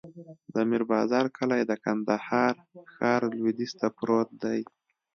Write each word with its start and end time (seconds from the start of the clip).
د 0.53 0.55
میر 0.69 0.83
بازار 0.91 1.25
کلی 1.37 1.61
د 1.65 1.71
کندهار 1.83 2.53
ښار 2.93 3.21
لویدیځ 3.37 3.71
ته 3.79 3.87
پروت 3.97 4.29
دی. 4.43 4.61